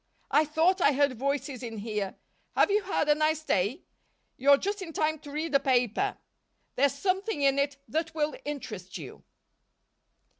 "I 0.31 0.45
thought 0.45 0.81
I 0.81 0.93
heard 0.93 1.13
voices 1.13 1.61
in 1.61 1.77
here. 1.77 2.15
Have 2.55 2.71
you 2.71 2.81
had 2.81 3.07
a 3.07 3.13
nice 3.13 3.43
day? 3.43 3.83
You're 4.35 4.57
just 4.57 4.81
in 4.81 4.93
time 4.93 5.19
to 5.19 5.29
read 5.31 5.51
the 5.51 5.59
paper; 5.59 6.17
there's 6.75 6.95
something 6.95 7.43
in 7.43 7.59
it 7.59 7.77
that 7.87 8.15
will 8.15 8.35
interest 8.43 8.97
you." 8.97 9.23